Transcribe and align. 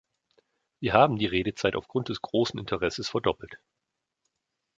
Wir 0.79 0.93
haben 0.93 1.17
die 1.19 1.27
Redezeit 1.27 1.75
aufgrund 1.75 2.09
des 2.09 2.23
großen 2.23 2.59
Interesses 2.59 3.07
verdoppelt. 3.09 3.59